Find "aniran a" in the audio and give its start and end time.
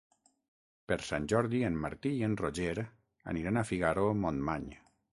3.37-3.69